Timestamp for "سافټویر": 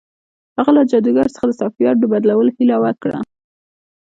1.59-1.95